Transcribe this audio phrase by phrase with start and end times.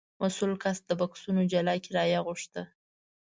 [0.21, 2.61] مسوول کس د بکسونو جلا کرایه غوښته.